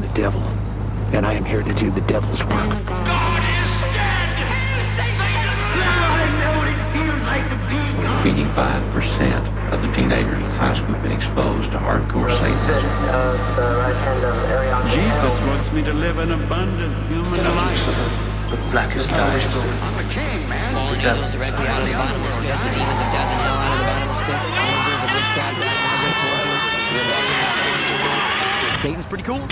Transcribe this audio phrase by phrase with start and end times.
[0.00, 0.40] am the devil,
[1.12, 2.84] and I am here to do the devil's work.
[2.86, 4.28] God is dead!
[8.26, 12.90] Eighty-five percent of the teenagers in high school have been exposed to hardcore Satanism.
[14.92, 18.26] Jesus wants me to live an abundant human life.
[18.70, 19.46] Blackest night.
[19.82, 20.74] I'm a king, man.
[20.74, 22.44] Fallen angels directly out of the bottomless pit.
[22.44, 23.59] The demons of death and hell
[28.80, 29.46] Satan's pretty cool.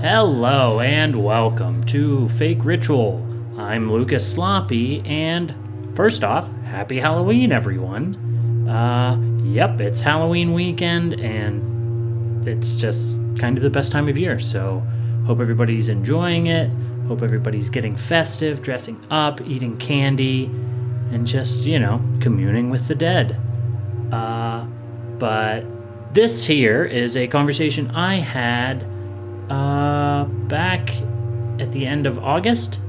[0.00, 3.22] Hello and welcome to Fake Ritual.
[3.58, 5.54] I'm Lucas Sloppy, and
[5.94, 8.66] first off, happy Halloween, everyone.
[8.66, 14.38] Uh, yep, it's Halloween weekend, and it's just kind of the best time of year,
[14.38, 14.82] so
[15.26, 16.70] hope everybody's enjoying it.
[17.08, 20.46] Hope everybody's getting festive, dressing up, eating candy,
[21.10, 23.38] and just, you know, communing with the dead.
[24.12, 24.64] Uh,
[25.18, 25.64] but
[26.14, 28.84] this here is a conversation I had
[29.50, 30.90] uh, back
[31.58, 32.80] at the end of August,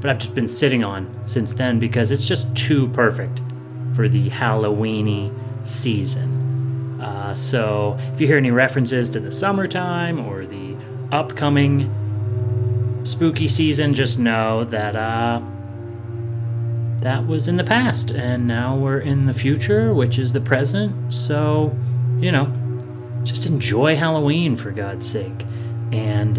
[0.00, 3.40] but I've just been sitting on since then because it's just too perfect
[3.94, 5.32] for the Halloweeny
[5.66, 6.33] season.
[7.04, 10.74] Uh, so if you hear any references to the summertime or the
[11.12, 11.90] upcoming
[13.04, 15.42] spooky season, just know that uh,
[17.00, 21.12] that was in the past, and now we're in the future, which is the present.
[21.12, 21.76] So,
[22.18, 22.50] you know,
[23.22, 25.44] just enjoy Halloween for God's sake
[25.92, 26.38] and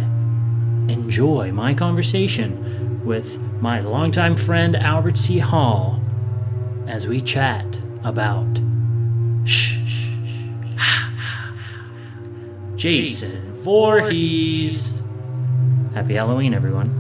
[0.90, 5.38] enjoy my conversation with my longtime friend Albert C.
[5.38, 6.02] Hall
[6.88, 7.66] as we chat
[8.04, 8.60] about
[9.46, 9.75] shh,
[12.86, 15.02] Jason Voorhees.
[15.96, 16.94] Happy Halloween, everyone.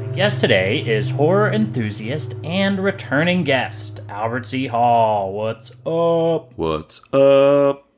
[0.00, 4.66] My guest today is horror enthusiast and returning guest Albert C.
[4.66, 5.32] Hall.
[5.32, 6.52] What's up?
[6.56, 7.88] What's up?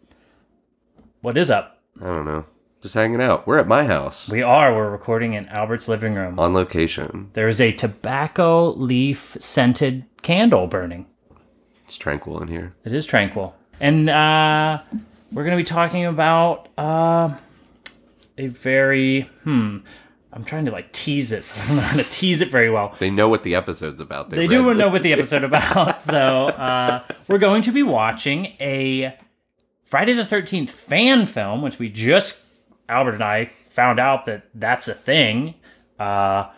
[1.23, 1.81] What is up?
[1.99, 2.45] I don't know.
[2.83, 3.47] Just hanging out.
[3.47, 4.75] We're at my house We are.
[4.77, 6.39] We're recording in Albert's living room.
[6.39, 7.31] on location.
[7.33, 11.07] There's a tobacco leaf scented candle burning.
[11.91, 12.73] It's tranquil in here.
[12.85, 13.53] It is tranquil.
[13.81, 14.81] And uh,
[15.33, 17.35] we're going to be talking about uh,
[18.39, 19.79] a very, hmm,
[20.33, 21.43] I'm trying to like tease it.
[21.57, 22.95] I don't know how to tease it very well.
[23.01, 24.31] They know what the episode's about.
[24.31, 26.01] They do know what the episode about.
[26.05, 29.19] So uh, we're going to be watching a
[29.83, 32.39] Friday the 13th fan film, which we just,
[32.89, 35.57] Albert and I, found out that that's a thing.
[35.99, 36.51] Uh,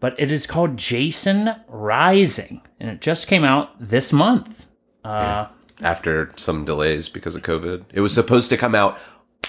[0.00, 4.66] but it is called Jason Rising, and it just came out this month.
[5.04, 5.46] Uh,
[5.82, 8.98] After some delays because of COVID, it was supposed to come out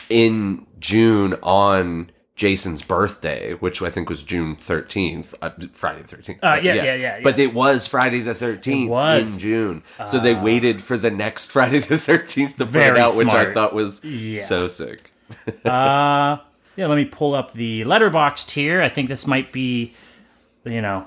[0.09, 6.39] in June on Jason's birthday, which I think was June thirteenth, uh, Friday the thirteenth.
[6.41, 10.81] Uh, yeah, yeah, yeah, But it was Friday the thirteenth in June, so they waited
[10.81, 14.43] for the next Friday the thirteenth to put it out, which I thought was Yeah.
[14.45, 15.11] so sick.
[15.65, 16.37] uh,
[16.75, 18.81] yeah, let me pull up the Letterboxd here.
[18.81, 19.93] I think this might be,
[20.65, 21.05] you know,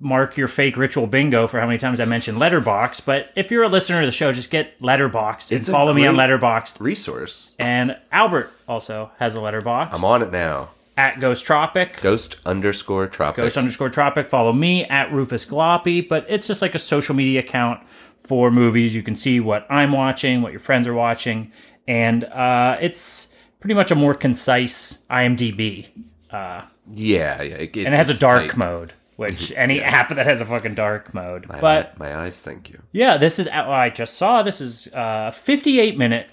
[0.00, 3.00] mark your fake ritual bingo for how many times I mentioned letterbox.
[3.00, 5.92] But if you're a listener to the show, just get Letterboxd and It's a follow
[5.92, 6.80] me on Letterboxd.
[6.80, 7.52] Resource.
[7.58, 10.70] And Albert also has a letterbox I'm on it now.
[10.96, 12.00] at Ghost Tropic.
[12.00, 13.42] Ghost underscore tropic.
[13.42, 14.28] Ghost underscore Tropic.
[14.28, 16.06] Follow me at Rufus Gloppy.
[16.08, 17.80] But it's just like a social media account
[18.22, 18.94] for movies.
[18.94, 21.52] You can see what I'm watching, what your friends are watching,
[21.88, 23.28] and uh, it's
[23.60, 25.88] pretty much a more concise IMDb.
[26.30, 26.62] Uh,
[26.92, 27.54] Yeah, yeah.
[27.56, 28.56] It, and it has a dark tight.
[28.56, 31.46] mode, which any app that has a fucking dark mode.
[31.46, 32.80] My, but my, my eyes, thank you.
[32.92, 36.30] yeah, this is oh, I just saw this is uh 58 minute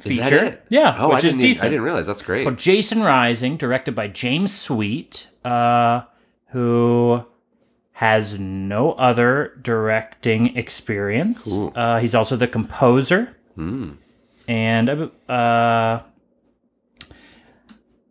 [0.00, 0.60] feature.
[0.68, 1.34] Yeah, Oh, which I is.
[1.34, 1.64] Even, decent.
[1.64, 2.42] I didn't realize that's great.
[2.44, 6.02] called Jason Rising, directed by James Sweet, uh,
[6.48, 7.24] who
[7.92, 11.44] has no other directing experience.
[11.44, 11.72] Cool.
[11.74, 13.92] Uh, he's also the composer, Hmm.
[14.48, 16.00] and uh,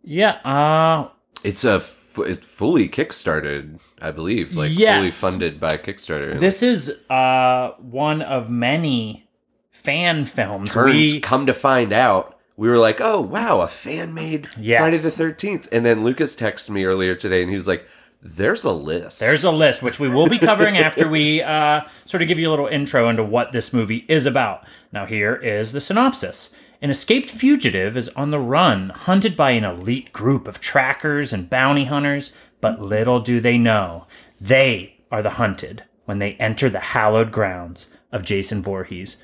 [0.02, 1.08] yeah, uh,
[1.44, 1.80] It's a
[2.18, 6.38] it fully kickstarted, I believe, like fully funded by Kickstarter.
[6.38, 9.28] this is uh one of many
[9.70, 10.70] fan films.
[10.70, 12.38] turns we come to find out.
[12.56, 14.80] We were like, "Oh wow, a fan made Yes.
[14.80, 15.68] Friday the 13th.
[15.72, 17.86] And then Lucas texted me earlier today, and he was like,
[18.22, 19.18] "There's a list.
[19.20, 22.48] There's a list, which we will be covering after we uh, sort of give you
[22.48, 24.64] a little intro into what this movie is about.
[24.92, 26.54] Now, here is the synopsis.
[26.82, 31.48] An escaped fugitive is on the run, hunted by an elite group of trackers and
[31.48, 34.06] bounty hunters, but little do they know.
[34.40, 39.16] They are the hunted when they enter the hallowed grounds of Jason Voorhees.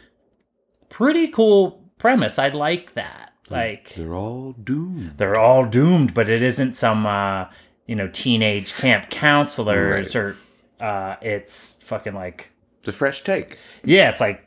[0.88, 2.38] Pretty cool premise.
[2.38, 3.32] I like that.
[3.50, 5.14] Like They're all doomed.
[5.16, 7.46] they're all doomed, but it isn't some uh,
[7.86, 10.22] you know teenage camp counselors Right.
[10.22, 10.36] or
[10.80, 12.50] uh, it's fucking like
[12.80, 13.58] It's a fresh take.
[13.84, 14.46] yeah, it's like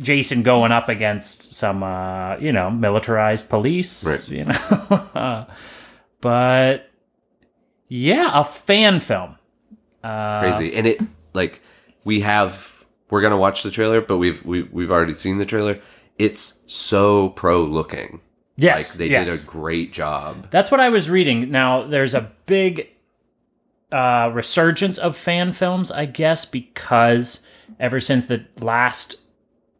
[0.00, 4.26] Jason going up against some uh, you know militarized police, Right.
[4.28, 5.46] you know.
[6.20, 6.90] but
[7.88, 9.36] yeah, a fan film.
[10.02, 10.74] Uh, Crazy.
[10.74, 11.00] and it
[11.34, 11.60] like
[12.04, 15.78] we have we're gonna watch the trailer, but we've we've we've already seen the trailer.
[16.18, 18.20] It's so pro looking.
[18.56, 19.28] Yes, Like they yes.
[19.28, 20.48] did a great job.
[20.50, 21.50] That's what I was reading.
[21.50, 22.88] Now, there's a big
[23.90, 27.40] uh, resurgence of fan films, I guess, because
[27.78, 29.16] ever since the last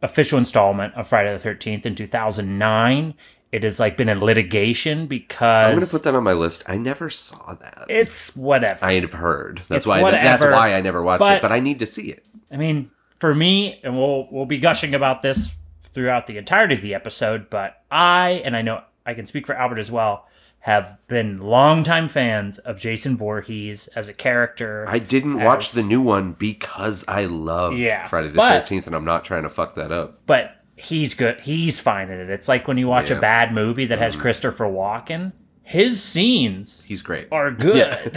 [0.03, 3.15] official installment of Friday the 13th in 2009,
[3.53, 6.63] it has like been in litigation because I'm gonna put that on my list.
[6.67, 7.87] I never saw that.
[7.89, 8.85] it's whatever.
[8.85, 9.59] I have heard.
[9.69, 10.09] That's It's why.
[10.11, 11.43] That's why I never watched but- it.
[11.43, 12.25] But I need to see it.
[12.53, 15.53] I mean, for me, and we'll we'll be gushing about this
[15.83, 19.55] throughout the entirety of the episode, but I and I know I can speak for
[19.55, 20.29] Albert as well,
[20.61, 24.85] have been longtime fans of Jason Voorhees as a character.
[24.89, 29.05] I didn't watch the new one because I love Yeah, Friday the Thirteenth, and I'm
[29.05, 30.21] not trying to fuck that up.
[30.27, 31.41] but he's good.
[31.41, 32.31] He's fine in it.
[32.31, 33.17] It's like when you watch Yeah.
[33.17, 34.23] A bad movie that has mm-hmm.
[34.23, 35.33] Christopher Walken.
[35.63, 37.29] His scenes He's great.
[37.31, 38.13] are good.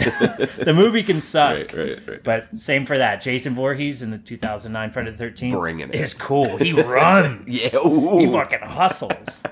[0.58, 1.56] the movie can suck.
[1.56, 2.24] Right, right, right.
[2.24, 3.20] But same for that.
[3.20, 5.94] Jason Voorhees in the 2009 Friday the 13th Bringing it.
[5.94, 6.56] is cool.
[6.56, 7.46] He runs.
[7.46, 8.18] Yeah, ooh.
[8.18, 9.44] He fucking hustles.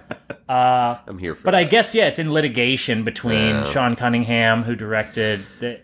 [0.53, 1.45] Uh, I'm here for.
[1.45, 3.65] but I guess yeah, it's in litigation between Yeah.
[3.65, 5.81] Sean Cunningham, who directed the,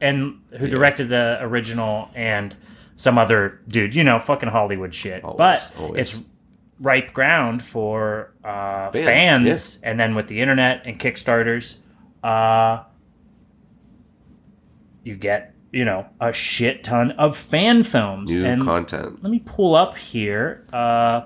[0.00, 2.56] and who directed the original, and
[2.96, 3.94] some other dude.
[3.94, 5.22] You know, fucking Hollywood shit.
[5.22, 6.00] Always, but always.
[6.14, 6.24] it's
[6.80, 11.76] ripe ground for uh, Fans, fans, and then with the internet and Kickstarters,
[12.24, 12.84] uh,
[15.04, 19.22] you get you know a shit ton of fan films new and content.
[19.22, 21.22] let me pull up here uh,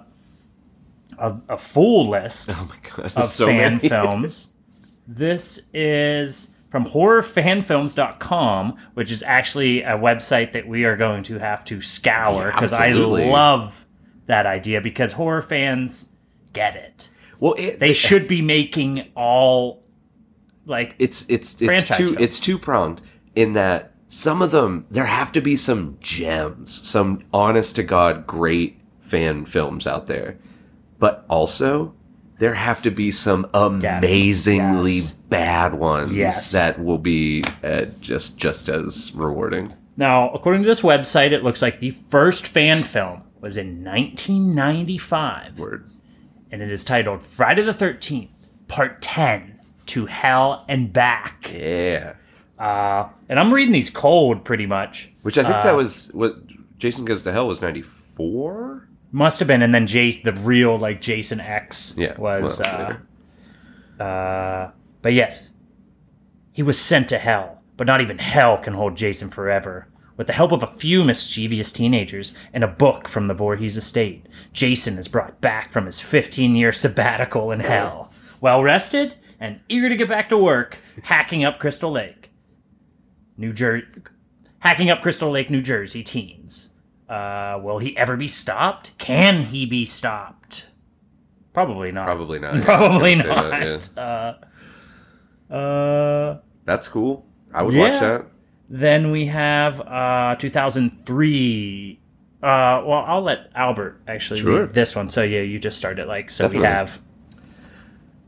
[1.19, 3.89] a, a full list Oh my god, of so fan many.
[3.89, 4.49] films.
[5.07, 11.65] This is from horrorfanfilms.com, which is actually a website that we are going to have
[11.67, 13.87] to scour Yeah, because I love
[14.27, 16.09] that idea because horror fans
[16.53, 17.09] get it.
[17.41, 19.83] Well, it, They it- should be making all
[20.67, 22.17] like It's it's it's two films.
[22.21, 23.03] it's two pronged
[23.35, 28.27] in that some of them there have to be some gems, some honest to god
[28.27, 30.39] great fan films out there,
[31.05, 31.95] but also
[32.39, 35.13] there have to be some amazingly Yes.
[35.29, 36.53] bad ones Yes.
[36.53, 39.75] that will be uh, just just as rewarding.
[39.99, 45.59] Now, according to this website, it looks like the first fan film was in 1995.
[45.59, 45.91] Word.
[46.51, 48.31] and it is titled Friday the 13th,
[48.69, 51.51] Part 10 To Hell and Back.
[51.53, 52.15] Yeah.
[52.59, 55.11] Uh, and I'm reading these cold pretty much.
[55.23, 56.37] Which I think Uh, that was what
[56.79, 58.89] Jason Goes to Hell was ninety four.
[59.15, 62.61] Must have been, and then Jason, the real like Jason X Yeah, was.
[62.61, 62.97] uh,
[64.03, 64.73] uh,
[65.03, 65.51] but yes,
[66.51, 69.87] he was sent to hell, but not even hell can hold Jason forever.
[70.17, 74.27] With the help of a few mischievous teenagers and a book from the Voorhees estate,
[74.53, 78.11] Jason is brought back from his 15 year sabbatical in hell.
[78.41, 82.31] Well rested and eager to get back to work, hacking up Crystal Lake.
[83.37, 83.87] New Jersey.
[84.59, 86.71] Hacking up Crystal Lake, New Jersey teens.
[87.09, 88.97] Uh, will he ever be stopped?
[88.99, 90.69] Can he be stopped?
[91.53, 92.05] Probably not.
[92.07, 92.57] Probably not.
[92.57, 93.51] Yeah, Probably not.
[93.51, 94.03] that, yeah.
[95.53, 97.27] Uh, uh, That's cool.
[97.53, 98.27] I would watch that.
[98.69, 102.01] then we have uh, 2003.
[102.43, 104.61] Uh, well, I'll let Albert actually Sure.
[104.63, 105.11] read this one.
[105.11, 106.45] So yeah, you just started like so.
[106.45, 106.69] Definitely.
[106.69, 107.01] We have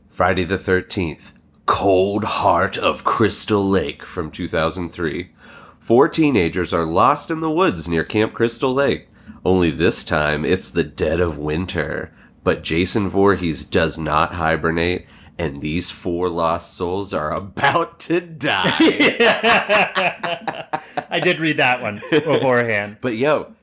[0.09, 1.33] Friday the 13th,
[1.65, 5.29] Cold Heart of Crystal Lake from 2003.
[5.87, 9.07] Four teenagers are lost in the woods near Camp Crystal Lake.
[9.45, 12.11] Only this time it's the dead of winter.
[12.43, 15.05] But Jason Voorhees does not hibernate,
[15.37, 18.67] and these four lost souls are about to die.
[21.09, 22.97] I did read that one beforehand.
[22.99, 23.53] but yo,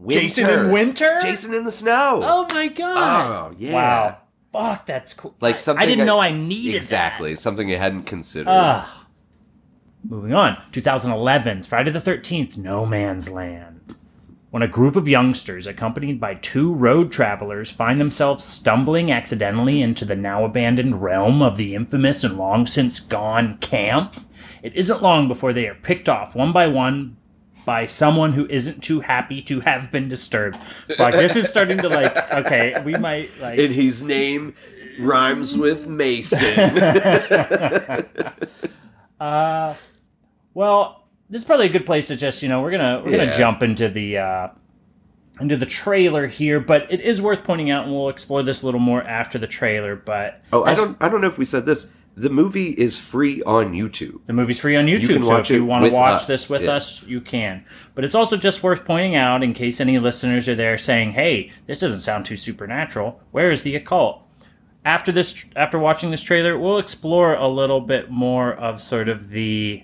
[0.00, 0.22] winter.
[0.22, 1.18] Jason in winter.
[1.22, 2.18] Jason in the snow.
[2.20, 3.52] Oh my god!
[3.52, 3.74] Oh, yeah.
[3.74, 4.18] Wow.
[4.52, 5.36] Fuck, that's cool.
[5.40, 7.40] like something I didn't know I needed exactly that.
[7.40, 8.50] something you hadn't considered.
[8.50, 9.05] Ugh.
[10.04, 13.96] Moving on, 2011's Friday the 13th, No Man's Land.
[14.50, 20.04] When a group of youngsters, accompanied by two road travelers, find themselves stumbling accidentally into
[20.04, 24.16] the now abandoned realm of the infamous and long since gone camp,
[24.62, 27.16] it isn't long before they are picked off one by one
[27.64, 30.56] by someone who isn't too happy to have been disturbed.
[30.96, 33.58] Fuck, this is starting to like, okay, we might like.
[33.58, 34.54] and his name
[35.00, 36.54] rhymes with Mason.
[39.20, 39.74] Uh,
[40.54, 43.24] well, this is probably a good place to just you know we're gonna we're Yeah.
[43.26, 44.48] gonna jump into the uh,
[45.40, 48.64] into the trailer here, but it is worth pointing out, and we'll explore this a
[48.66, 49.96] little more after the trailer.
[49.96, 50.96] But Oh, I don't.
[51.00, 51.88] I don't know if we said this.
[52.18, 54.20] The movie is free on YouTube.
[54.24, 56.48] The movie's free on YouTube, can so watch if you want to watch us, this
[56.48, 56.70] with yeah.
[56.72, 57.62] us, you can.
[57.94, 61.52] But it's also just worth pointing out, in case any listeners are there saying, "Hey,
[61.66, 63.20] this doesn't sound too supernatural.
[63.32, 64.22] Where is the occult?"
[64.86, 69.30] After this, after watching this trailer, we'll explore a little bit more of sort of
[69.32, 69.82] the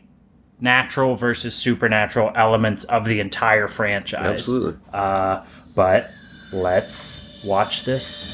[0.60, 4.24] natural versus supernatural elements of the entire franchise.
[4.24, 4.80] Absolutely.
[4.92, 5.42] Uh,
[5.74, 6.10] but
[6.52, 8.28] let's watch this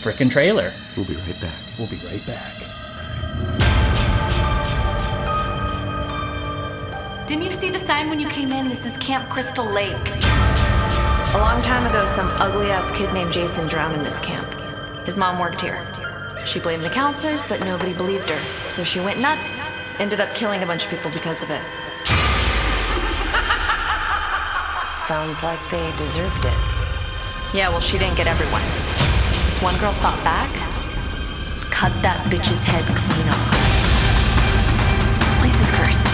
[0.00, 0.72] freaking trailer.
[0.96, 1.62] We'll be right back.
[1.78, 2.54] We'll be right back.
[7.26, 8.70] Didn't you see the sign when you came in?
[8.70, 9.92] This is Camp Crystal Lake.
[9.92, 14.54] A long time ago, some ugly ass kid named Jason drowned in this camp.
[15.04, 15.97] His mom worked here.
[16.48, 18.70] She blamed the counselors, but nobody believed her.
[18.70, 19.60] So she went nuts,
[19.98, 21.60] ended up killing a bunch of people because of it.
[25.06, 26.56] Sounds like they deserved it.
[27.52, 28.62] Yeah, well, she didn't get everyone.
[29.44, 30.48] This one girl fought back,
[31.70, 33.52] cut that bitch's head clean off.
[35.20, 36.07] This place is cursed.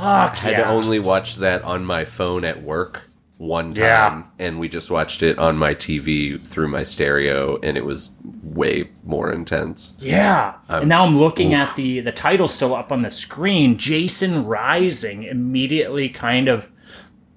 [0.00, 0.70] Fuck had yeah.
[0.70, 3.02] only watched that on my phone at work
[3.38, 4.22] one time, Yeah.
[4.46, 8.10] and we just watched it on my TV through my stereo, and it was
[8.42, 9.94] way more intense.
[9.98, 10.54] Yeah.
[10.68, 11.60] I'm and now I'm looking oof.
[11.60, 13.78] at the the title still up on the screen.
[13.78, 16.68] Jason Rising immediately kind of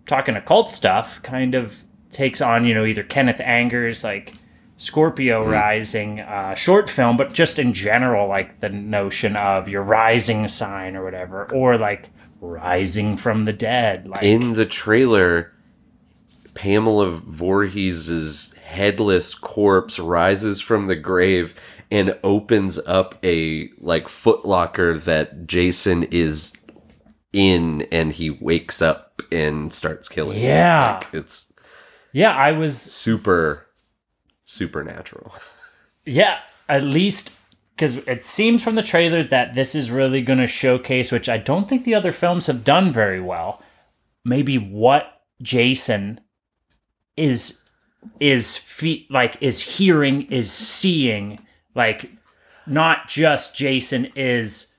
[0.06, 4.34] talking occult stuff, kind of takes on, you know, either Kenneth Anger's like
[4.78, 5.50] Scorpio Hmm.
[5.52, 10.98] Rising uh, short film, but just in general, like the notion of your rising sign
[10.98, 12.10] or whatever, or like
[12.44, 14.08] rising from the dead.
[14.08, 15.52] Like In the trailer,
[16.54, 21.56] Pamela Voorhees' headless corpse rises from the grave
[21.90, 26.54] and opens up a like footlocker that Jason is
[27.32, 30.40] in and he wakes up and starts killing.
[30.40, 31.00] Yeah.
[31.02, 31.54] Like, it's
[32.12, 33.68] yeah, I was super
[34.46, 35.34] supernatural.
[36.06, 37.32] Yeah, at least
[37.84, 41.38] because it seems from the trailer that this is really going to showcase, which I
[41.38, 43.62] don't think the other films have done very well.
[44.24, 46.22] Maybe what Jason
[47.18, 47.60] is
[48.20, 51.40] is fe- like is hearing is seeing.
[51.76, 52.10] Like
[52.66, 54.74] not just Jason is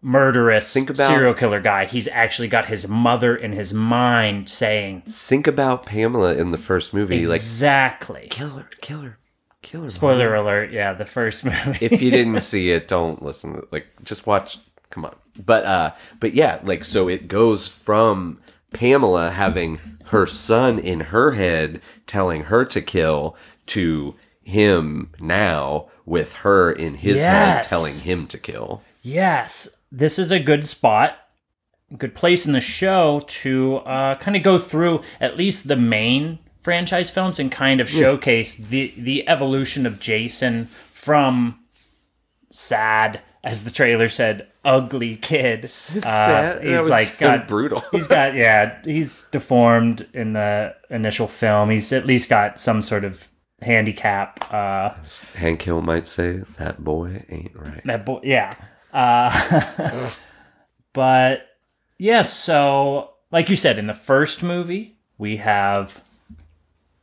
[0.00, 1.84] murderous Think about- serial killer guy.
[1.84, 6.94] He's actually got his mother in his mind saying Think about Pamela in the first
[6.94, 8.28] movie, like exactly.
[8.30, 9.18] Kill her, kill her,
[9.66, 9.90] kill her.
[9.90, 13.54] spoiler alert yeah the first movie if you didn't see it, don't listen.
[13.54, 14.58] to Like, just watch.
[14.90, 15.16] Come on.
[15.44, 18.38] But uh, but yeah, like so it goes from
[18.72, 26.32] Pamela having her son in her head telling her to kill to him now with
[26.34, 28.82] her in his head telling him to kill.
[29.02, 31.18] Yes, this is a good spot,
[31.98, 36.38] good place in the show to uh, kind of go through at least the main
[36.66, 41.56] franchise films and kind of showcase the the evolution of Jason from
[42.50, 45.66] sad, as the trailer said, ugly kid.
[45.66, 46.56] Uh, sad?
[46.56, 47.84] That he's was like so got brutal.
[47.92, 51.70] he's got yeah, he's deformed in the initial film.
[51.70, 53.28] He's at least got some sort of
[53.62, 54.52] handicap.
[54.52, 54.92] Uh,
[55.34, 57.84] Hank Hill might say that boy ain't right.
[57.84, 58.52] that boy, yeah.
[58.92, 60.10] Uh,
[60.92, 61.46] but
[61.96, 66.02] yeah, so like you said, in the first movie, we have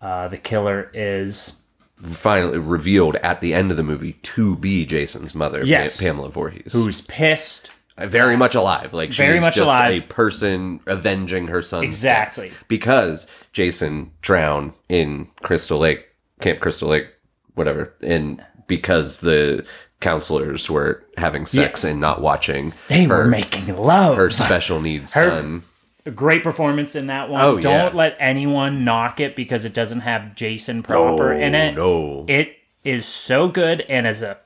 [0.03, 1.55] uh, the killer is
[2.01, 5.95] Finally revealed at the end of the movie to be Jason's mother, Yes.
[5.95, 6.74] Pa- Pamela Voorhees.
[6.74, 7.69] who's pissed.
[7.98, 8.93] very much alive.
[8.93, 10.03] Like she's just alive.
[10.03, 12.50] a person avenging her son's Exactly.
[12.50, 12.63] death.
[12.67, 16.05] because Jason drowned in Crystal Lake,
[16.41, 17.07] Camp Crystal Lake,
[17.53, 19.65] whatever, and because the
[20.01, 21.91] counselors were having sex Yes.
[21.91, 24.17] and not watching They her, were making love.
[24.17, 25.63] her special needs Her- son.
[26.05, 27.41] A great performance in that one.
[27.43, 27.98] Oh, Don't yeah.
[27.98, 31.75] let anyone knock it because it doesn't have Jason proper in it.
[31.75, 34.38] No, It is so good, and as a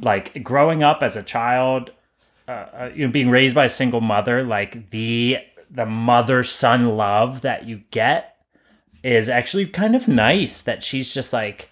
[0.00, 1.90] like growing up as a child,
[2.46, 5.38] uh, uh, you know, being raised by a single mother, like the
[5.70, 8.36] the mother son love that you get
[9.02, 10.62] is actually kind of nice.
[10.62, 11.70] That she's just like,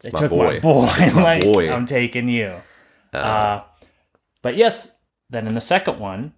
[0.00, 0.44] they my took boy.
[0.44, 1.70] my boy, It's my like boy.
[1.72, 2.56] I'm taking you.
[3.14, 3.62] Uh,
[4.42, 4.92] but yes,
[5.30, 6.34] then in the second one,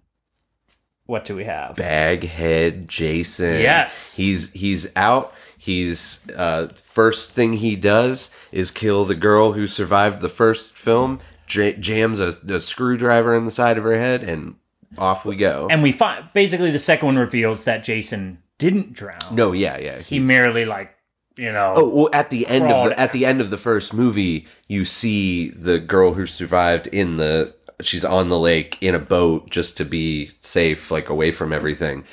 [1.09, 1.75] what do we have?
[1.75, 3.61] Baghead Jason.
[3.61, 4.15] Yes.
[4.15, 5.33] He's he's out.
[5.57, 11.19] He's uh first thing he does is kill the girl who survived the first film,
[11.47, 14.55] j- jams a, a screwdriver in the side of her head and
[14.97, 15.67] off we go.
[15.69, 19.17] And we find basically the second one reveals that Jason didn't drown.
[19.31, 19.99] no, yeah, yeah.
[19.99, 20.95] he merely like
[21.39, 21.73] you know.
[21.75, 24.85] Oh well, at the end of the at the end of the first movie, you
[24.85, 29.77] see the girl who survived in the she's on the lake in a boat just
[29.77, 32.03] to be safe, like away from everything.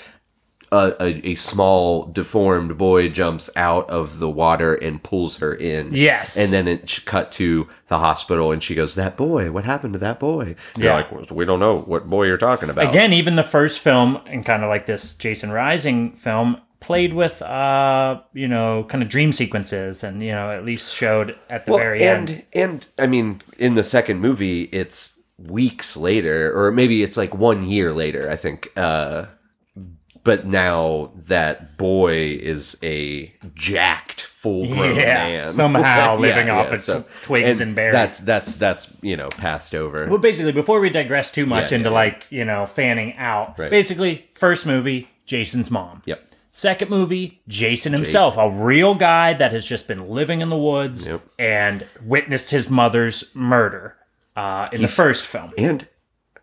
[0.72, 5.94] A, a, a small deformed boy jumps out of the water and pulls her in.
[5.94, 6.36] Yes.
[6.36, 9.98] and then it cut to the hospital, and she goes, "That boy, what happened to
[10.00, 10.96] that boy?" And You're Yeah.
[10.96, 14.18] like, "Well, "We don't know what boy you're talking about." Again, even the first film
[14.26, 19.08] and kind of like this Jason Rising film played with uh you know kind of
[19.08, 22.86] dream sequences and you know at least showed at the well, very and end and
[22.98, 27.92] I mean, in the second movie, it's weeks later, or maybe it's like one year
[27.92, 28.30] later.
[28.30, 28.70] I think.
[28.76, 29.26] Uh,
[30.24, 37.22] but now that boy is a jacked, full-grown Yeah, man, somehow living off of tw-
[37.22, 37.92] twigs and berries.
[37.92, 40.06] That's that's that's you know passed over.
[40.08, 41.98] Well, basically, before we digress too much Yeah, into yeah, yeah.
[42.00, 43.70] like you know fanning out, Right.
[43.70, 46.02] basically, first movie, Jason's mom.
[46.06, 46.22] Yep.
[46.50, 51.06] Second movie, Jason himself, a real guy that has just been living in the woods
[51.06, 51.20] Yep.
[51.38, 53.94] and witnessed his mother's murder
[54.36, 55.52] uh, in the first film.
[55.58, 55.88] And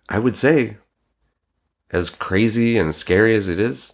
[0.09, 0.77] I would say,
[1.91, 3.93] as crazy and scary as it is,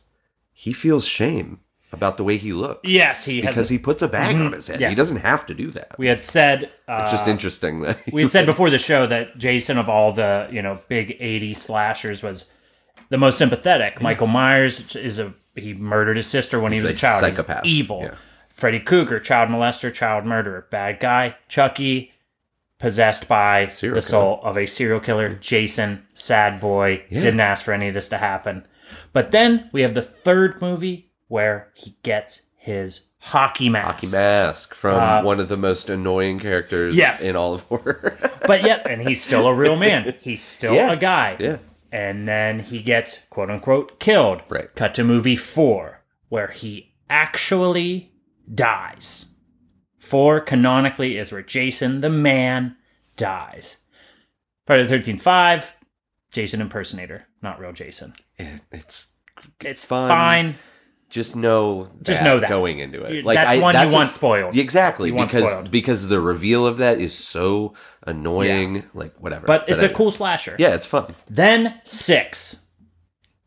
[0.54, 1.60] he feels shame
[1.92, 2.82] about the way he looks.
[2.88, 4.46] Yes, he has because a- he puts a bag Mhm.
[4.48, 4.80] on his head.
[4.80, 4.90] Yes.
[4.90, 5.96] He doesn't have to do that.
[5.98, 9.38] We had said uh, it's just interesting that we had said before the show that
[9.38, 12.48] Jason of all the you know big '80s slashers was
[13.10, 14.02] the most sympathetic.
[14.02, 17.26] Michael Myers is a he murdered his sister when He's he was a, child.
[17.26, 17.66] He's psychopath.
[17.66, 18.02] evil.
[18.04, 18.16] Yeah.
[18.50, 21.36] Freddy Krueger, child molester, child murderer, bad guy.
[21.48, 22.12] Chucky,
[22.80, 24.10] possessed by Serial the killer.
[24.10, 25.30] soul of a serial killer.
[25.36, 27.20] Jason, sad boy, Yeah.
[27.20, 28.66] didn't ask for any of this to happen.
[29.14, 33.86] But then we have the third movie where he gets his hockey mask.
[33.86, 37.22] Hockey Mask from Uh, one of the most annoying characters Yes.
[37.22, 38.18] in all of horror.
[38.48, 40.16] but yet, and he's still a real man.
[40.22, 40.92] He's still Yeah.
[40.94, 41.36] a guy.
[41.40, 41.58] yeah.
[41.92, 44.42] And then he gets quote unquote killed.
[44.48, 44.74] Right.
[44.76, 48.12] Cut to movie four, where he actually
[48.54, 49.26] dies.
[49.98, 52.76] Four canonically is where Jason the man
[53.20, 53.78] dies.
[54.66, 55.74] Part of the 13 5,
[56.32, 58.14] Jason impersonator, not real Jason.
[58.38, 59.08] It- it's
[59.62, 60.10] It's fun.
[60.10, 60.56] fine.
[61.10, 62.50] just know Just know that.
[62.50, 63.14] going into it.
[63.16, 64.56] You- Like that's I, one you that's a want spoiled.
[64.56, 65.72] Exactly You because spoiled.
[65.72, 67.74] because the reveal of that is so
[68.06, 68.88] annoying.
[68.94, 69.48] Like whatever.
[69.48, 70.56] But it's a cool slasher.
[70.60, 71.16] Yeah, it's fun.
[71.30, 72.58] Then six.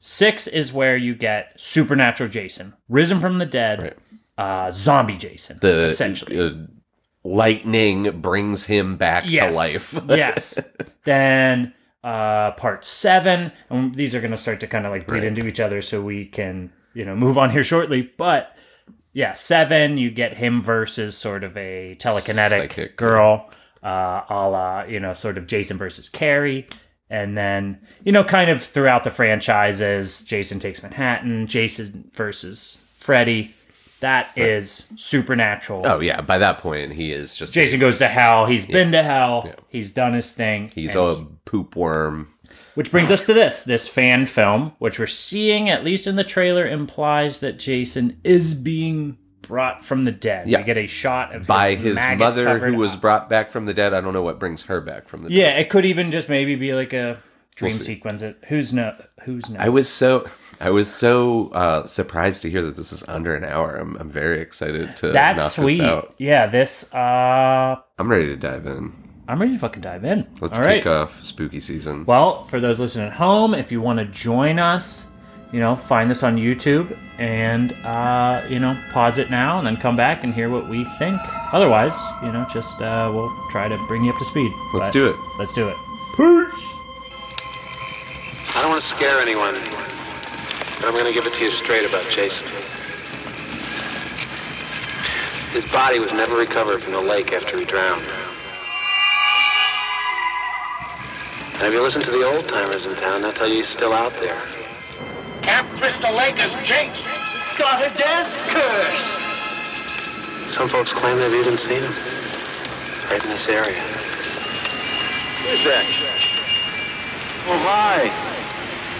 [0.00, 3.94] Six is where you get supernatural Jason, risen from the dead,
[4.36, 6.36] uh, zombie Jason, The essentially.
[6.40, 6.50] uh,
[7.24, 9.52] lightning brings him back yes.
[9.52, 10.00] to life.
[10.08, 10.58] yes.
[11.04, 11.72] Then
[12.04, 15.28] uh, part seven, and these are going to start to kind of like bleed Right.
[15.28, 18.02] into each other, so we can you know move on here shortly.
[18.16, 18.56] But
[19.12, 23.50] yeah, seven, you get him versus sort of a telekinetic Psychic, girl,
[23.82, 26.66] uh, a la you know sort of Jason versus Carrie.
[27.10, 33.54] And then, you know, kind of throughout the franchises, Jason takes Manhattan, Jason versus Freddy.
[34.02, 35.82] That is supernatural.
[35.86, 38.46] Oh yeah, by that point he is just Jason goes to hell.
[38.46, 39.48] He's been to hell.
[39.68, 40.70] He's done his thing.
[40.74, 42.28] he's a poop worm.
[42.74, 46.24] which brings us to this this fan film, which we're seeing at least in the
[46.24, 50.48] trailer implies that Jason is being brought from the dead.
[50.48, 50.58] Yeah.
[50.58, 53.00] We get a shot of By his, his mother, who was up.
[53.00, 53.92] brought back from the dead.
[53.94, 55.36] I don't know what brings her back from the dead.
[55.36, 57.18] Yeah, it could even just maybe be like a
[57.54, 58.22] dream We'll sequence.
[58.22, 59.60] It who's no who's no.
[59.60, 60.26] I was so
[60.60, 63.76] I was so uh, surprised to hear that this is under an hour.
[63.76, 65.78] I'm I'm very excited to That's knock sweet.
[65.78, 66.14] this out.
[66.18, 68.92] Yeah, this uh I'm ready to dive in.
[69.28, 70.26] I'm ready to fucking dive in.
[70.40, 70.82] Let's All right.
[70.82, 72.04] kick off spooky season.
[72.06, 75.04] Well, for those listening at home, if you want to join us,
[75.52, 79.76] you know, find this on YouTube and, uh, you know, pause it now and then
[79.76, 81.20] come back and hear what we think.
[81.52, 84.50] Otherwise, you know, just uh, we'll try to bring you up to speed.
[84.74, 85.16] Let's do it.
[85.38, 85.76] Let's do it.
[88.62, 89.58] I don't want to scare anyone,
[90.78, 92.46] but I'm going to give it to you straight about Jason.
[95.50, 98.06] His body was never recovered from the lake after he drowned.
[101.58, 103.90] And if you listen to the old timers in town, they'll tell you he's still
[103.90, 104.38] out there.
[105.42, 107.02] Camp Crystal Lake has changed.
[107.58, 110.54] Got a death curse.
[110.54, 111.96] Some folks claim they've even seen him.
[113.10, 113.82] Right in this area.
[115.50, 115.82] Who's that?
[117.50, 118.21] Oh, hi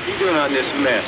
[0.06, 1.06] you doing on this mess?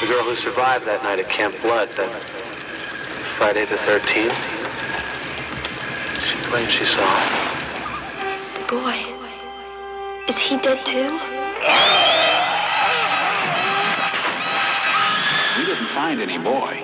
[0.00, 2.08] The girl who survived that night at Camp Blood, that
[3.36, 4.36] Friday the 13th,
[6.24, 7.46] she claims she saw him.
[8.68, 8.96] Boy,
[10.28, 11.08] is he dead too?
[15.58, 16.80] We didn't find any boy.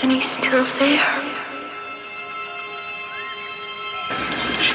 [0.00, 1.41] Then he's still there.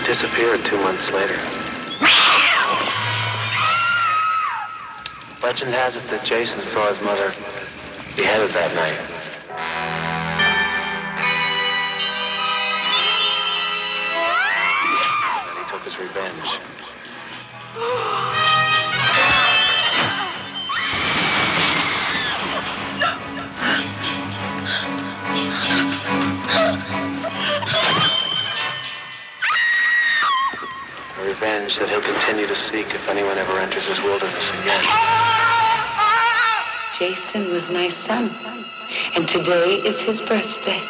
[0.07, 1.35] Disappeared two months later.
[5.43, 7.33] Legend has it that Jason saw his mother
[8.15, 8.97] beheaded that night.
[15.49, 16.47] And he took his revenge.
[31.39, 34.83] Revenge that he'll continue to seek if anyone ever enters his wilderness again.
[36.97, 38.33] Jason was my son,
[39.15, 40.81] and today is his birthday.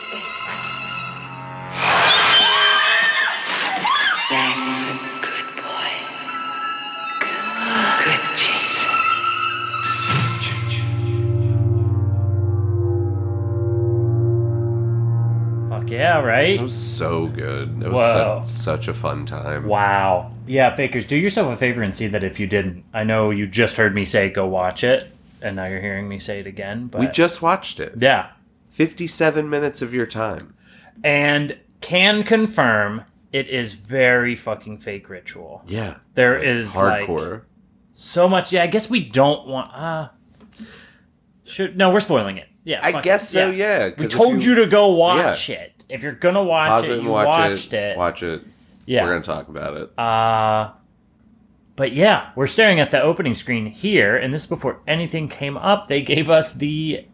[4.29, 5.91] That's a good boy.
[7.19, 9.97] Good, good Jason.
[15.69, 16.51] Fuck yeah, right?
[16.59, 17.83] It was so good.
[17.83, 18.41] It was Whoa.
[18.45, 19.67] su- such a fun time.
[19.67, 20.31] Wow.
[20.47, 22.85] Yeah, Fakers, do yourself a favor and see that if you didn't.
[22.93, 26.19] I know you just heard me say go watch it, and now you're hearing me
[26.19, 26.87] say it again.
[26.87, 27.93] But We just watched it.
[27.99, 28.29] Yeah.
[28.71, 30.53] 57 minutes of your time.
[31.03, 35.63] And can confirm it is very fucking fake ritual.
[35.67, 35.97] Yeah.
[36.15, 37.31] There is Hardcore.
[37.33, 37.41] like
[37.95, 38.51] so much.
[38.53, 39.71] Yeah, I guess we don't want.
[39.73, 40.09] Uh,
[41.45, 42.47] should no, we're spoiling it.
[42.63, 43.33] Yeah, I guess it.
[43.33, 45.85] so, yeah, We 'cause if told you, you- to go watch it.
[45.89, 47.97] If you're gonna watch Pause it, it you watch watched it, it.
[47.97, 48.41] Watch it.
[48.87, 49.03] Yeah.
[49.03, 49.99] We're going to talk about it.
[49.99, 50.71] Uh,
[51.75, 55.57] but yeah, we're staring at the opening screen here, and this is before anything came
[55.57, 55.87] up.
[55.89, 57.05] They gave us the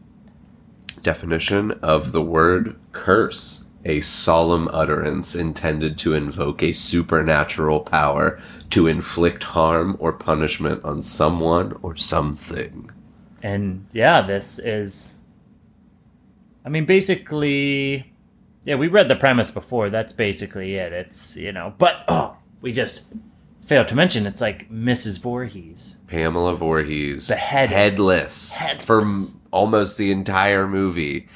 [1.01, 8.88] Definition of the word curse a solemn utterance intended to invoke a supernatural power to
[8.88, 12.89] inflict harm or punishment on someone or something.
[13.41, 15.15] And yeah, this is.
[16.63, 18.12] I mean, basically.
[18.65, 19.89] Yeah, we read the premise before.
[19.89, 20.93] That's basically it.
[20.93, 21.73] It's, you know.
[21.78, 23.04] But, oh, we just
[23.62, 25.19] failed to mention it's like Mrs.
[25.19, 25.97] Voorhees.
[26.08, 27.76] Pamela Voorhees, Beheaded.
[27.76, 28.86] headless, Headless.
[28.86, 31.28] for m- almost the entire movie,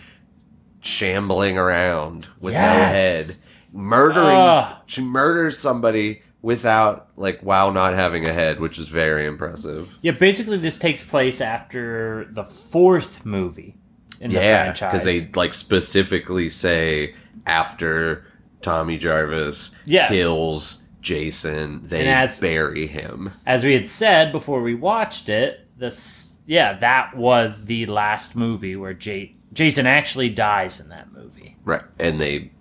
[0.81, 2.95] shambling around with no Yes.
[3.27, 3.35] head,
[3.73, 4.37] murdering.
[4.37, 4.75] Ugh.
[4.85, 9.97] She murders somebody without, like, while not having a head, which is very impressive.
[10.01, 13.75] Yeah, basically, this takes place after the fourth movie
[14.19, 14.91] in the yeah, franchise.
[14.91, 17.13] because they like specifically say
[17.45, 18.25] after
[18.61, 20.09] Tommy Jarvis Yes.
[20.09, 23.31] kills Jason, they as- bury him.
[23.45, 28.75] as we had said before we watched it, this yeah, that was the last movie
[28.75, 31.57] where J- Jason actually dies in that movie.
[31.65, 31.81] Right.
[31.99, 32.51] And they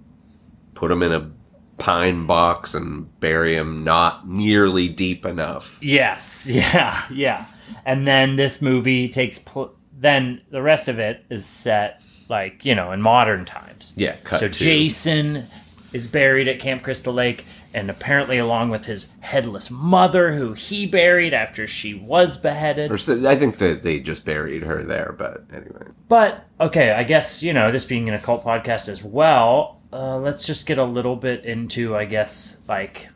[0.75, 1.31] put him in a
[1.79, 5.79] pine box and bury him not nearly deep enough.
[5.83, 7.47] Yes, yeah, yeah.
[7.85, 12.75] And then this movie takes pl- then the rest of it is set like, you
[12.75, 13.93] know, in modern times.
[13.97, 15.45] Yeah, cut so to- Jason
[15.93, 20.87] is buried at Camp Crystal Lake and apparently along with his headless mother who he
[20.87, 22.91] buried after she was beheaded.
[22.91, 25.87] Or so- I think that they just buried her there, but anyway.
[26.09, 29.81] But okay, I guess you know this being an occult podcast as well.
[29.93, 33.09] Uh, let's just get a little bit into, I guess, like,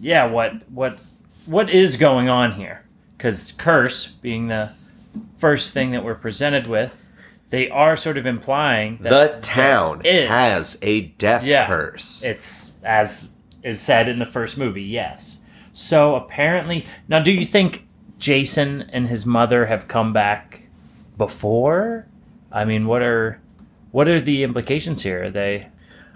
[0.00, 0.98] yeah, what what
[1.46, 2.84] what is going on here?
[3.16, 4.72] Because curse being the
[5.38, 7.02] first thing that we're presented with,
[7.50, 10.28] they are sort of implying that The town is.
[10.28, 12.22] has a death yeah, curse.
[12.24, 15.40] It's as is said in the first movie, yes.
[15.72, 17.86] So apparently, now, do you think
[18.18, 20.62] Jason and his mother have come back
[21.16, 22.06] before?
[22.52, 23.40] I mean, what are
[23.90, 25.24] what are the implications here?
[25.24, 25.68] Are they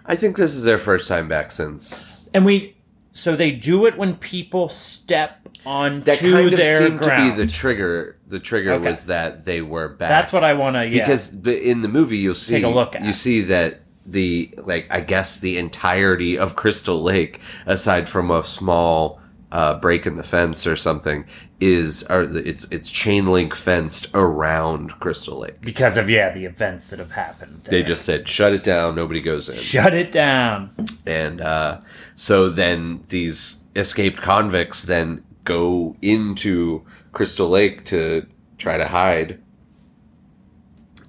[0.07, 2.29] I think this is their first time back since.
[2.35, 2.74] and we
[3.15, 7.33] so they do it when people step onto That kind of their seemed ground.
[7.33, 8.17] to be the trigger.
[8.27, 8.91] The trigger Okay.
[8.91, 10.11] was that they were back.
[10.11, 10.87] That's what I want to.
[10.87, 13.03] Yeah, because in the movie you'll see Take a look at.
[13.05, 18.45] you see that the like I guess the entirety of Crystal Lake, aside from a
[18.45, 19.21] small
[19.53, 21.25] uh, break in the fence or something,
[21.65, 25.61] is the- it's it's chain link fenced around Crystal Lake.
[25.63, 27.63] because of yeah the events that have happened.
[27.65, 29.57] They just said shut it down, nobody goes in.
[29.57, 30.71] shut it down.
[31.07, 31.81] and uh,
[32.17, 38.27] so then these escaped convicts then go into Crystal Lake to
[38.59, 39.41] try to hide,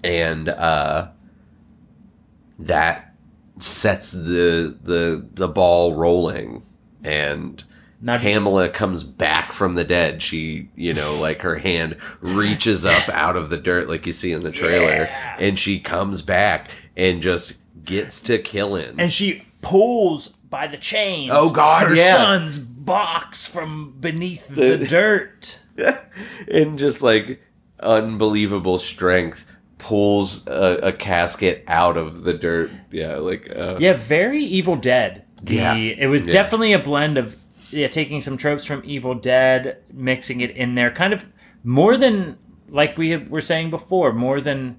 [0.03, 1.07] and uh,
[2.59, 3.13] that
[3.59, 6.63] sets the the the ball rolling,
[7.03, 7.63] and
[8.01, 10.21] Now, Pamela comes back from the dead.
[10.21, 14.31] She, you know, like her hand reaches up out of the dirt, like you see
[14.31, 15.05] in the trailer,
[15.39, 17.53] and she comes back and just
[17.84, 18.95] gets to killing.
[18.99, 21.31] and she pulls by the chains.
[21.34, 22.15] Oh, God, her yeah.
[22.17, 25.60] son's box from beneath the, The- dirt.
[26.51, 27.41] and just like
[27.79, 32.71] unbelievable strength, pulls a, a casket out of the dirt.
[32.91, 35.23] Yeah, like uh, Yeah, very Evil Dead.
[35.43, 35.75] The, Yeah.
[35.75, 36.31] It was Yeah.
[36.31, 40.91] definitely a blend of yeah, taking some tropes from Evil Dead, mixing it in there,
[40.91, 41.25] kind of
[41.63, 42.38] more than
[42.69, 44.78] like we have, were saying before, more than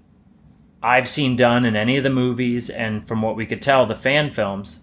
[0.83, 3.95] I've seen done in any of the movies, and from what we could tell, the
[3.95, 4.81] fan films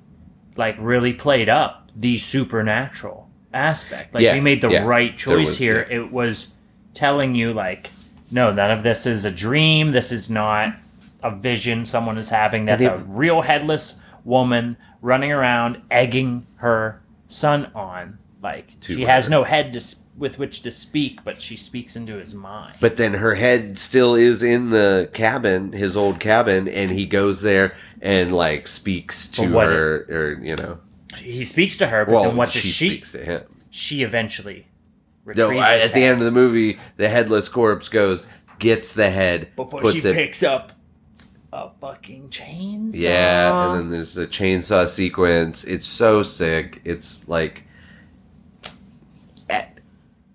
[0.55, 4.13] like really played up the supernatural aspect.
[4.13, 4.85] Like Yeah, we made the yeah.
[4.85, 5.87] right choice was- here.
[5.89, 6.47] It was
[6.93, 7.89] telling you like,
[8.31, 9.91] no, none of this is a dream.
[9.91, 10.75] This is not
[11.21, 12.65] a vision someone is having.
[12.65, 17.01] That's it- a real headless woman running around egging her
[17.33, 18.19] son on.
[18.41, 21.95] Like To she has no head to, s- with which to speak, but she speaks
[21.95, 22.75] into his mind.
[22.81, 27.41] But then her head still is in the cabin, his old cabin, and he goes
[27.41, 30.79] there and like speaks to But what her, or you know,
[31.17, 32.87] he speaks to her, but well, then what does she, she?
[32.89, 33.43] speaks to him.
[33.69, 34.67] She eventually
[35.25, 38.27] No, retrieves I- his at the head end of the movie, the headless corpse goes,
[38.59, 40.73] gets the head, before puts she it, picks up
[41.53, 42.91] a fucking chainsaw.
[42.93, 45.63] yeah, and then there's a chainsaw sequence.
[45.63, 46.81] It's so sick.
[46.83, 47.63] It's like,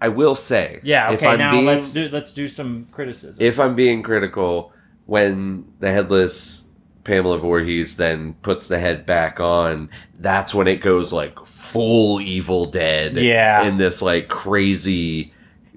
[0.01, 1.11] I will say, yeah.
[1.11, 3.45] if Okay, I'm now being- let's do let's do some criticism.
[3.45, 4.73] if I'm being critical,
[5.07, 6.65] when the headless
[7.03, 9.89] Pamela Voorhees then puts the head back on,
[10.21, 13.17] that's when it goes like full Evil Dead.
[13.17, 13.65] Yeah.
[13.67, 15.33] In this like crazy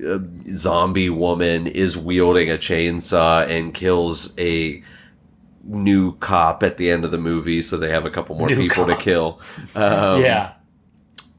[0.08, 0.20] uh,
[0.56, 4.84] zombie woman is wielding a chainsaw and kills a
[5.64, 8.56] new cop at the end of the movie, so they have a couple more New
[8.56, 8.98] people cop.
[8.98, 9.42] to kill.
[9.76, 10.54] Um, yeah,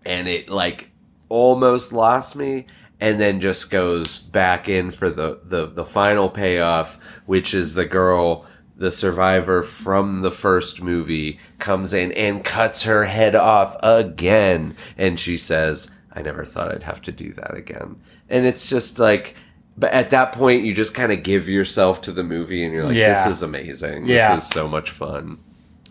[0.07, 0.91] and it like
[1.29, 2.67] almost lost me
[3.01, 7.85] and then just goes back in for the the, the final payoff which is the
[7.87, 14.77] girl the survivor from the first movie comes in and cuts her head off again
[14.99, 17.97] and she says i never thought i'd have to do that again
[18.29, 19.35] and it's just like
[19.77, 22.85] but at that point you just kind of give yourself to the movie and you're
[22.85, 23.25] like Yeah.
[23.25, 24.35] this is amazing Yeah.
[24.35, 25.39] this is so much fun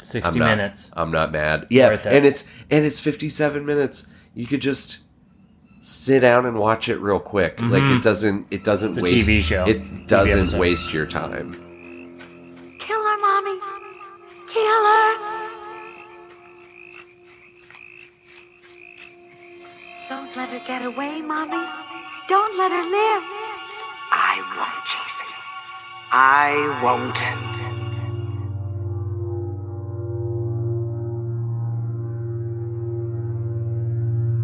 [0.01, 0.91] sixty I'm not, minutes.
[0.93, 1.67] I'm not mad.
[1.69, 2.13] Yeah, Worth it.
[2.13, 4.07] and it's and it's 57 minutes.
[4.33, 4.99] You could just
[5.81, 7.59] sit down and watch it real quick.
[7.61, 9.05] Like it doesn't it doesn't Mm-hmm.
[9.05, 9.65] It's a waste TV show.
[9.67, 10.59] It TV doesn't episode.
[10.59, 11.53] waste your time.
[12.85, 13.59] Kill her, Mommy.
[14.53, 15.17] Kill her.
[20.09, 21.65] Don't let her get away, Mommy.
[22.27, 23.40] Don't let her live.
[24.11, 25.27] I won't, Jason.
[26.11, 27.17] I won't.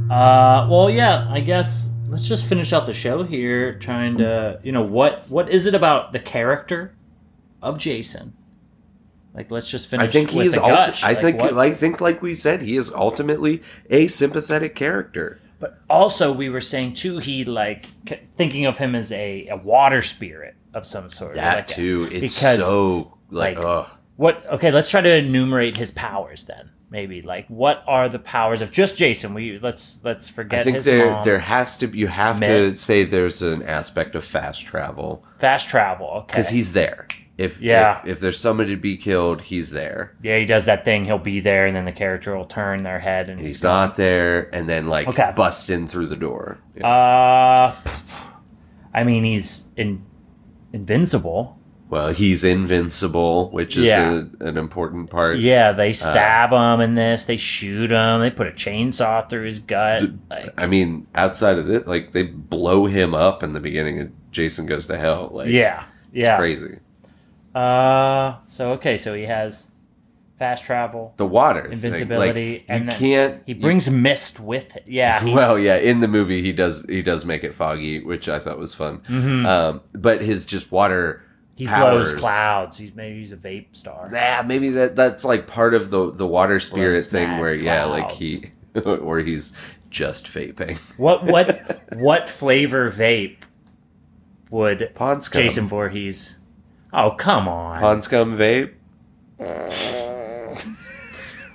[0.09, 4.71] Uh, well, yeah, I guess let's just finish out the show here, trying to, you
[4.71, 6.93] know, what what is it about the character
[7.61, 8.33] of Jason?
[9.33, 10.07] Like, let's just finish.
[10.07, 12.35] I think with he is the ulti- I Like, think what- I think like we
[12.35, 15.39] said he is ultimately a sympathetic character.
[15.59, 19.57] But also, we were saying too, he like c- thinking of him as a, a
[19.57, 21.35] water spirit of some sort.
[21.35, 22.09] That like a- too.
[22.11, 23.89] It's because so like, like, ugh.
[24.17, 24.45] what?
[24.47, 26.69] Okay, let's try to enumerate his powers then.
[26.89, 29.33] Maybe like what are the powers of just Jason?
[29.33, 31.25] We let's let's forget I think there mom.
[31.25, 35.67] there has to be you have to say there's an aspect of fast travel fast
[35.67, 36.07] travel.
[36.07, 37.07] Okay, because he's there.
[37.37, 37.99] If, Yeah.
[38.03, 40.13] if if there's somebody to be killed, he's there.
[40.23, 41.05] yeah he does that thing.
[41.05, 43.89] He'll be there, and then the character will turn their head, and He's he's gone.
[43.89, 45.33] not there, and then like Okay.
[45.35, 46.57] busts in through the door.
[46.75, 46.87] Yeah.
[46.87, 47.75] Uh,
[48.93, 50.01] I mean, he's in,
[50.73, 51.59] invincible.
[51.89, 54.23] well, he's invincible, which is Yeah.
[54.41, 55.37] a, an important part.
[55.37, 57.25] Yeah, they stab him in this.
[57.25, 58.19] They shoot him.
[58.19, 60.03] They put a chainsaw through his gut.
[60.29, 64.11] Like, I mean, outside of it, like they blow him up in the beginning, and
[64.31, 65.29] Jason goes to hell.
[65.31, 66.33] Like, yeah, yeah.
[66.33, 66.79] it's crazy.
[67.57, 69.67] Uh, so okay, so he has
[70.37, 73.41] fast travel, The water, invincibility, like, and you can't.
[73.45, 74.83] He you- brings mist with it.
[74.85, 75.23] Yeah.
[75.33, 78.59] well, yeah, in the movie he does he does make it foggy, which I thought
[78.59, 79.01] was fun.
[79.45, 81.23] Um, but his just water
[81.55, 82.77] he powers, blows clouds.
[82.77, 84.09] He's maybe he's a vape star.
[84.13, 88.11] Yeah, maybe that that's like part of the the water spirit thing where yeah, like
[88.11, 88.51] he
[88.83, 89.53] where he's
[89.89, 90.77] just vaping.
[90.97, 93.37] What what what flavor vape
[94.51, 94.91] would.
[95.31, 96.36] Jason Voorhees?
[96.93, 98.73] Oh come on, Pond scum vape.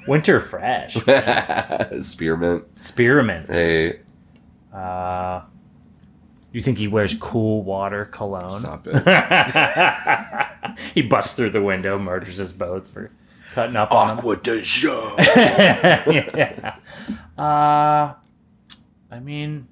[0.09, 0.95] Winter Fresh,
[2.03, 2.65] Spearmint.
[2.79, 3.49] Spearmint.
[3.55, 4.01] Hey,
[4.73, 5.43] Uh,
[6.53, 8.61] you think he wears cool water cologne?
[8.63, 10.79] stop it.
[10.95, 13.11] he busts through the window, murders us both for
[13.55, 14.19] cutting up on him.
[14.19, 15.17] Acqua di Gio.
[16.37, 16.77] yeah.
[17.39, 18.15] Uh,
[19.11, 19.69] I mean,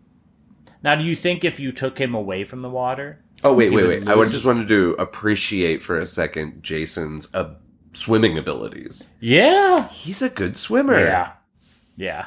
[0.83, 3.19] now do you think if you took him away from the water?
[3.43, 4.09] Oh wait, wait, wait!
[4.09, 7.55] I would just wanted to appreciate for a second Jason's uh,
[7.93, 9.09] swimming abilities.
[9.21, 10.99] Yeah, he's a good swimmer.
[10.99, 11.33] Yeah,
[11.97, 12.27] yeah,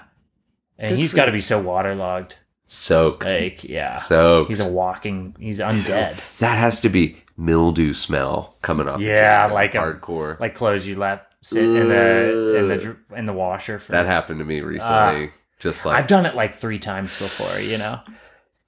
[0.78, 2.36] and Good he's got to be so waterlogged.
[2.66, 3.26] Soaked.
[3.26, 4.50] Like, yeah, Soaked.
[4.50, 5.36] He's a walking.
[5.40, 6.20] He's undead.
[6.40, 9.00] That has to be mildew smell coming off.
[9.00, 9.54] Yeah, Jason.
[9.54, 10.40] like a- hardcore.
[10.40, 13.78] like clothes you let sit in the in the in the washer.
[13.80, 15.28] For, that happened to me recently.
[15.28, 15.34] Ah.
[15.60, 17.60] just like I've done it like three times before.
[17.60, 18.00] You know,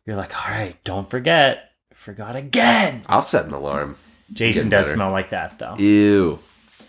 [0.05, 1.71] you're like, all right, don't forget.
[2.05, 3.01] Forgot again.
[3.07, 3.97] I'll set an alarm.
[4.31, 4.95] Jason Get does better.
[4.95, 5.75] smell like that though.
[5.79, 6.37] Ew.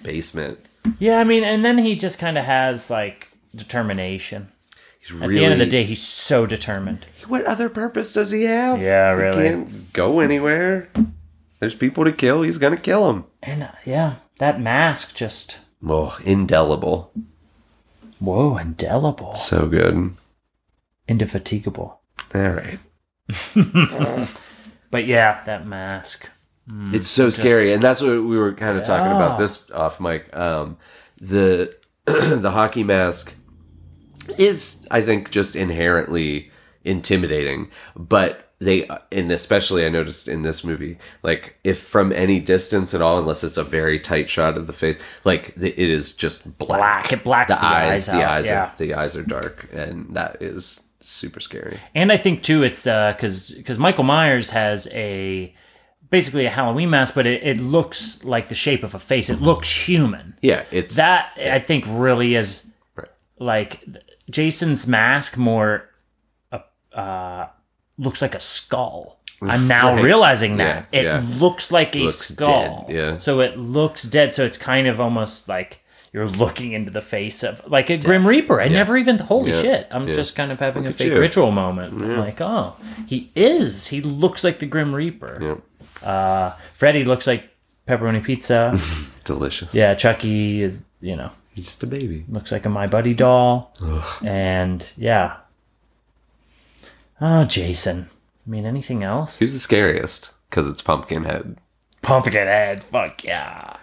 [0.02, 0.58] Basement.
[0.98, 4.48] Yeah, I mean, and then he just kind of has like determination.
[5.00, 7.06] He's At the end of the day, he's so determined.
[7.28, 8.78] What other purpose does he have?
[8.78, 9.44] Yeah, He really.
[9.48, 10.90] can't go anywhere.
[11.60, 12.42] There's people to kill.
[12.42, 13.24] He's gonna kill them.
[13.42, 17.10] And uh, yeah, that mask just Oh, indelible.
[18.18, 20.14] whoa, indelible, So good.
[21.08, 22.00] indefatigable.
[22.34, 22.78] All right.
[24.90, 26.28] But yeah, that mask.
[26.70, 29.70] Mm, It's so just- scary, and that's what we were kind of talking about this
[29.70, 30.34] off mic.
[30.36, 30.76] Um,
[31.20, 33.34] the the hockey mask
[34.38, 36.50] is, I think, just inherently
[36.84, 42.94] intimidating, but they and especially I noticed in this movie, like if from any distance
[42.94, 46.12] at all, unless it's a very tight shot of the face, like the, it is
[46.14, 46.78] just black.
[46.78, 47.12] Black.
[47.12, 48.64] It blacks the eyes the out, eyes yeah.
[48.64, 51.78] are the eyes are dark, and that is super scary.
[51.94, 55.54] And I think too, it's because because Michael Myers has a
[56.10, 59.28] basically a Halloween mask, but it, it looks like the shape of a face.
[59.30, 60.36] It looks human.
[60.42, 62.66] Yeah, it's that I think really is
[63.38, 63.84] like
[64.30, 65.88] Jason's mask more
[66.52, 66.60] uh,
[66.94, 67.48] uh,
[67.98, 69.20] looks like a skull.
[69.42, 70.04] I'm now Right.
[70.04, 71.24] realizing that Yeah, it yeah.
[71.38, 72.86] looks like a Looks skull.
[72.88, 73.18] dead, yeah.
[73.18, 74.34] So it looks dead.
[74.34, 75.80] So it's kind of almost like
[76.16, 78.58] you're looking into the face of like a Grim Reaper.
[78.58, 78.72] I Yeah.
[78.78, 79.60] never even holy Yeah.
[79.60, 79.86] shit.
[79.90, 80.14] I'm Yeah.
[80.14, 81.20] just kind of having Look a fake you.
[81.20, 82.00] ritual moment.
[82.00, 82.18] Yeah.
[82.20, 82.74] Like, oh,
[83.06, 83.88] he is.
[83.88, 85.60] He looks like the Grim Reaper.
[86.02, 86.08] Yeah.
[86.08, 87.50] Uh, Freddy looks like
[87.86, 88.78] pepperoni pizza.
[89.24, 89.74] delicious.
[89.74, 92.24] yeah, Chucky is you know He's just a baby.
[92.30, 93.74] looks like a My Buddy doll.
[93.84, 94.24] Ugh.
[94.24, 95.36] And yeah.
[97.20, 98.08] Oh, Jason.
[98.46, 99.36] I mean, anything else?
[99.36, 100.30] Who's the scariest?
[100.48, 101.56] Because it's Pumpkinhead.
[102.02, 102.84] Pumpkinhead.
[102.84, 103.76] Fuck yeah.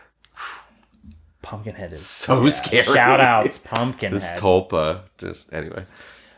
[1.54, 2.50] Pumpkinhead is So yeah.
[2.50, 2.84] scary.
[2.84, 4.20] Shout outs, Pumpkinhead.
[4.20, 5.02] This tulpa.
[5.18, 5.86] Just anyway.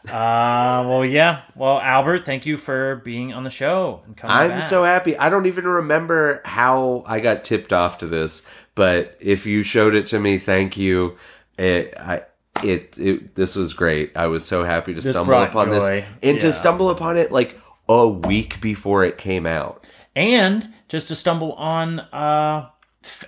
[0.08, 1.41] uh, well, yeah.
[1.56, 4.01] Well, Albert, thank you for being on the show.
[4.06, 4.63] And coming I'm back.
[4.63, 5.17] so happy.
[5.17, 8.43] I don't even remember how I got tipped off to this,
[8.75, 11.17] but if you showed it to me, thank you.
[11.58, 12.23] It, I,
[12.63, 14.12] it, it, this was great.
[14.15, 15.73] I was so happy to This stumble upon joy.
[15.73, 16.41] this and Yeah.
[16.41, 19.88] to stumble upon it like a week before it came out.
[20.15, 22.69] And just to stumble on uh,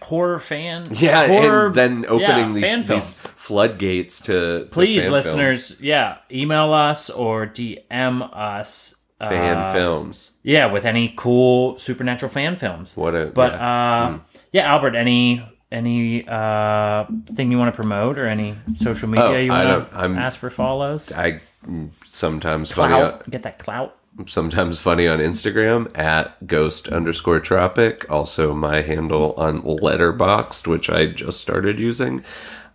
[0.02, 0.86] horror fan.
[0.92, 5.82] Yeah, horror, and then opening yeah, these, these floodgates to to Please, fan listeners, films.
[5.82, 8.96] yeah, email us or DM us.
[9.20, 10.32] fan uh, films.
[10.44, 12.96] Yeah, with any cool supernatural fan films.
[12.96, 14.06] What a But yeah.
[14.06, 14.20] uh,
[14.52, 19.36] yeah, Albert, any any uh, thing you want to promote or any social media Oh,
[19.36, 21.12] you want to ask for follows?
[21.12, 22.94] I mm, sometimes funny.
[22.94, 23.97] Clout, get that clout.
[24.26, 28.10] Sometimes funny on Instagram at ghost underscore tropic.
[28.10, 32.24] Also, my handle on Letterboxd, which I just started using.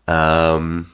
[0.07, 0.91] Um,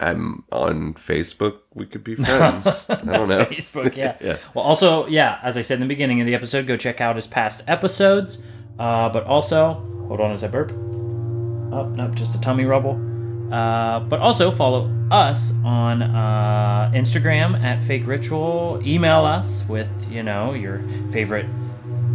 [0.00, 1.58] I'm on Facebook.
[1.74, 2.86] We could be friends.
[2.90, 3.44] I don't know.
[3.44, 4.16] Facebook, yeah.
[4.20, 4.38] yeah.
[4.54, 7.16] Well, also, yeah, as I said in the beginning of the episode, go check out
[7.16, 8.42] his past episodes.
[8.78, 9.74] Uh, but also,
[10.08, 10.72] hold on as I burp.
[10.72, 13.09] Oh, nope, just a tummy rubble.
[13.50, 18.80] Uh, but also follow us on uh, Instagram at Fake Ritual.
[18.84, 20.82] Email us with you know your
[21.12, 21.46] favorite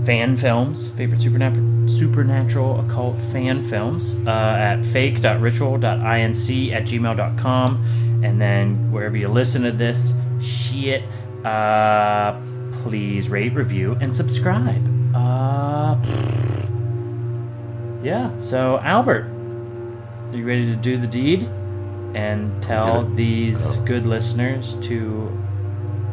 [0.06, 8.21] fan films, favorite supernatural, supernatural occult fan films uh, at fake.ritual.inc at gmail.com.
[8.24, 11.04] And then wherever you listen to this shit,
[11.43, 12.39] uh,
[12.84, 14.84] please rate, review, and subscribe.
[15.15, 15.98] Uh,
[18.04, 19.28] yeah, so Albert,
[20.36, 21.43] are you ready to do the deed
[22.13, 23.82] and tell gonna- these oh.
[23.86, 25.32] good listeners to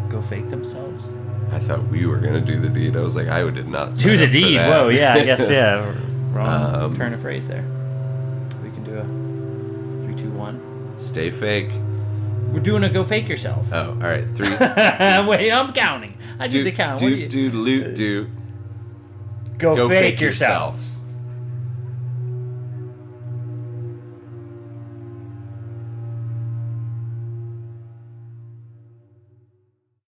[0.09, 1.11] go fake themselves?
[1.51, 2.96] I thought we were gonna do the deed.
[2.96, 4.59] I was like, I did not Do the deed.
[4.59, 5.92] Whoa, yeah, I guess yeah.
[6.33, 7.65] Wrong Um, turn of phrase there.
[8.63, 10.94] We can do a three, two, one.
[10.99, 11.73] Stay fake.
[12.53, 13.67] We're doing a go fake yourself.
[13.73, 14.25] Oh, all right.
[14.31, 14.49] Three.
[15.27, 16.15] Wait, I'm counting.
[16.38, 17.01] I do, do the count.
[17.01, 18.31] do What do you- do loot do.
[19.59, 20.75] Go, Go fake, fake yourself.
[20.77, 20.99] yourselves.